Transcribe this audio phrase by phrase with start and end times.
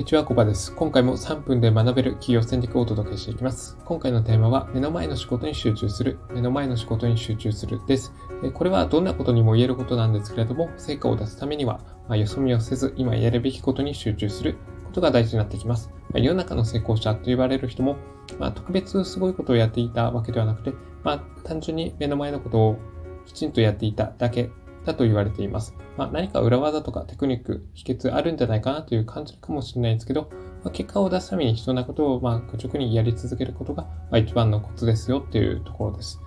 [0.00, 0.74] にちは、コバです。
[0.74, 3.76] 今回も3分で学べる企業戦略をお届けしていきます。
[3.84, 8.14] 今回のテーマは、目の前の仕事に集中する、目の前の仕事に集中するです。
[8.54, 14.56] これはどんなことにも言えることなんですけれども、成果を出すためには、まあ、よそ見をせず、今やるべきことに集中する
[14.86, 15.90] ことが大事になってきます。
[16.10, 17.98] まあ、世の中の成功者と言われる人も、
[18.38, 20.72] まあ、特別すごいことをやっていたわけではなくて、
[21.04, 22.78] まあ、単純に目の前のことを
[23.26, 24.50] きちんとやっていただけ
[24.92, 25.74] だと言われています。
[25.96, 30.30] まあ、何か裏技とかテクニック、秘訣あるんじゃないかなという感じかもしれないですけど、
[30.64, 36.20] まあ、結果を出すために必要なことを、まあ、愚直にやり続けることが、まあ、一番のコツですよっていうところです。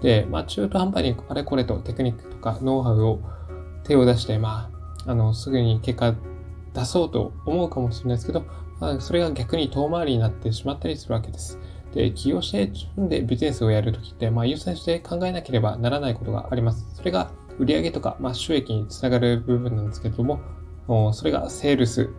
[0.00, 3.20] で、まあ、中途半端にあれこれとテクニックとかノウハウを
[3.84, 4.70] 手を出して、ま
[5.06, 6.14] あ、あの、すぐに結果
[6.74, 8.44] 出そうと思うかもしれないですけど、
[8.80, 11.58] まあ、それが逆に遠回りになってしまったりするわけです。
[11.94, 16.86] で、起業して自分でビジネスをやるときって、まあ、優先して考えなければならないことがあります。
[16.94, 20.40] それが、売上とか、まあ、収益につながる部分なんですけれども、
[21.12, 22.10] それがセールス、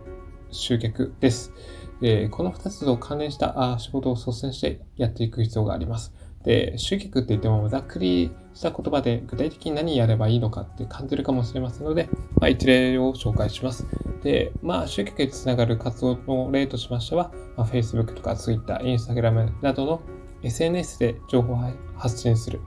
[0.50, 1.52] 集客です。
[2.00, 6.14] でこの2つと関連した仕事を率先してやっていく必要があります。
[6.44, 13.86] で、集客って言ってもざっくりした言葉で具体的に何やればいいのかって感じるかもしれませんので、まあ、一例を紹介します。
[14.22, 20.00] で、まあ、集客につながる活動の例としましては、まあ、Facebook とか Twitter、Instagram などの
[20.42, 21.58] SNS で情報を
[21.96, 22.60] 発信する。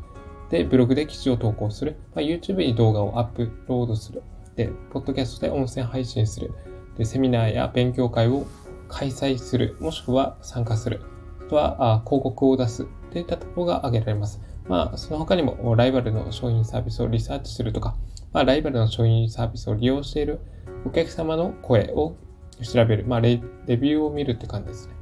[0.54, 1.96] で、ブログで記事を投稿する。
[2.14, 4.22] まあ、YouTube に動画をアップロードする。
[4.56, 6.54] で、ポッドキャストで音声配信する。
[6.96, 8.46] で、セミナーや勉強会を
[8.88, 9.76] 開催する。
[9.80, 11.02] もしくは参加する。
[11.48, 12.86] あとは、あ広告を出す。
[13.10, 14.42] といったところが挙げられます。
[14.68, 17.96] まあ、その他にも、ライバルの商品サービスをリサーチするとか、
[18.32, 20.40] まあ、ライバルの商品サービスを利用している
[20.86, 22.16] お客様の声を
[22.62, 23.06] 調べる。
[23.08, 24.94] まあレ、レビューを見るって感じですね。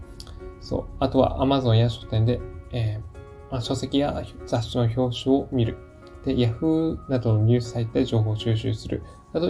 [0.62, 0.86] そう。
[1.02, 2.40] あとは Amazon や書店で、
[2.72, 3.11] えー
[3.52, 5.78] まあ、書籍や雑誌の表紙を見る。
[6.26, 9.04] で、Yahoo などのニュースサイトで情報収集する。
[9.34, 9.48] など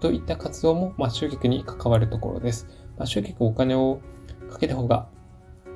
[0.00, 2.66] といった活動も、まあ、集客に関わるところです。
[2.96, 4.00] まあ、集客お金を
[4.50, 5.06] かけた方が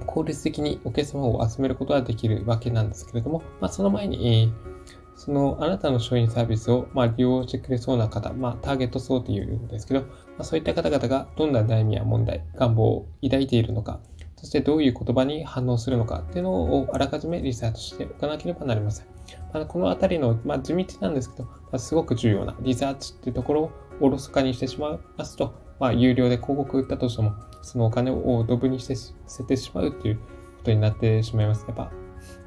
[0.06, 4.52] 効率的にお客様を集めることができるわけなんですけれども、まあ、その前に、
[5.14, 10.08] そのあなたの商品サービスを、まあ、利用してくれそうな方、まあ、ターゲット層というんですけど、ま
[10.40, 14.00] あ、そういった方々がどんな悩みや問題、願望を抱いているのか、
[14.46, 19.06] そしてどういう言葉に反応するのかっていうのをあらかじめリサーチしておかなければなりません。
[19.52, 23.70] あこのあたりの、まあ、地道なんですけど、まあ、すごく重要なリサーチっていうところを
[24.00, 30.22] おろそかにしてしまいますと、まあ、有料で広告売ったとしても、そのお金をドブにして捨ててしまうっていうこ
[30.62, 31.64] とになってしまいます。
[31.66, 31.90] やっぱ、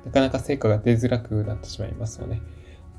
[0.05, 2.41] なかなか成果が出づらくなってしまいますよね。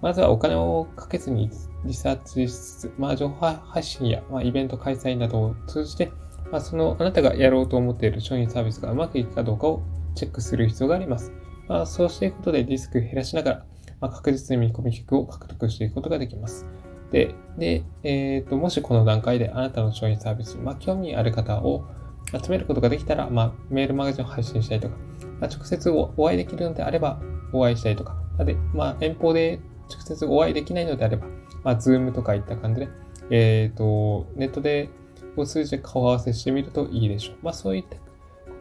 [0.03, 1.49] まずはお金をかけずに
[1.87, 6.13] リサーチしつつ、まあ、情報発信や、まあ、イベント開催などを通じて、
[6.51, 9.83] まあ、そのあなたがやろうと思っている商品サービスがうまくいくかどうかを
[10.15, 11.33] チェックする必要があります。
[11.69, 13.65] まあ、そうしていくことでリスクを減らしながら、
[14.01, 16.67] まあ、確実に見込み客を獲得していくことができます。
[17.13, 21.85] で、でえーと、もしこの段階であなたの商品サービス、まあ、興味ある方を
[22.33, 24.97] 集めることができたら、まあ、メールマガジンを配信したりとか、
[25.41, 27.21] まあ、直接お会いできるのであれば
[27.53, 31.27] お会いしたりとか、でまあ、遠方で直接お会いできないのであれば、
[31.65, 32.89] まあ、ズームとかいった感じで、
[33.31, 34.89] えっ、ー、と、ネットで
[35.37, 37.37] を通じて顔合わせしてみるといいでしょう。
[37.43, 38.03] まあ、そういったこ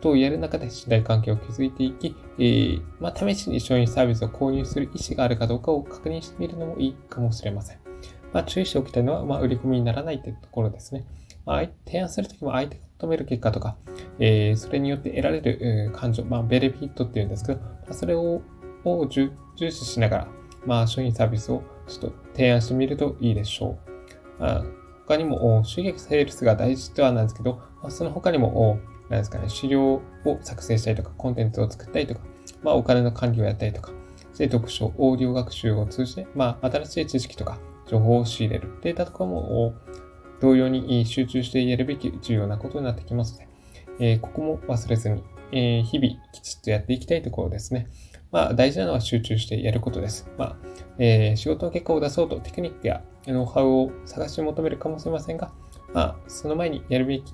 [0.02, 7.78] とをやる中で信頼関係を築いていき、えー、まあ、試しに商品サービスを購入する意思があるかどうかを確認してみるのもいいかもしれません。
[8.34, 11.06] まあ、注意しておきたいのは、まあ、売り込みにならないというところですね。
[11.46, 13.76] まあ、提案するときも相手が求める結果とか、
[14.20, 18.42] えー、それによって得られる、感情、まあ、ベネフィットっていうんですけど、まあ、それを
[18.86, 20.28] を重視しながら、
[20.66, 23.78] まあ、商品サービスをちょっと提案してみるといいでしょ
[24.40, 24.42] う。
[24.42, 24.64] まあ、
[25.10, 30.04] 他にも収益セールスが大事ではなんですけど、まあ、その他にも、なんですかね、資料を
[30.42, 32.22] 作成したりとか、コンテンツを作ったりとか、
[32.62, 33.92] まあ、お金の管理をやったりとか、
[34.38, 38.70] で、読書、オーディオ学習を通じて、まあ、新しい知識とか情報を仕入れる。
[38.84, 39.74] データとかも
[40.42, 43.48] 同様に集中してやるべき重要なことになってきますので、
[44.00, 47.88] えー、ここも忘れずに、えー、日々きちっとやっていきたいところですね。
[48.32, 50.30] まあ、大事なのは集中してやることです。
[50.38, 50.56] まあ、
[51.00, 55.52] えー、仕事の結果を出そうとテクニックやノウハウを探し求めるかもしれませんが、
[55.94, 57.34] まあ、その前にやるべき、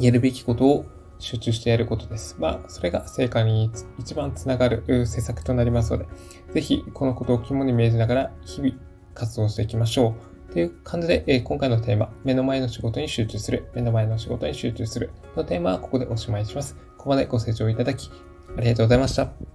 [0.00, 0.86] やるべきことを
[1.18, 2.36] 集中してやることです。
[2.38, 6.06] まあ、それが成果に一番つながる施策となりますので、
[6.52, 8.74] ぜひこのことを肝に銘じながら日々
[9.14, 10.14] 活動していきましょ
[10.50, 10.52] う。
[10.52, 16.76] という感じで、え、今回のテーマ、目の前の仕事に集中する、目の前の仕事に集中するのテーマはここでおしまいします。
[16.96, 18.10] ここまでご清聴いただき、
[18.56, 19.53] ありがとうございました。